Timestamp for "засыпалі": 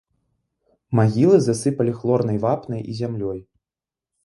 1.49-1.95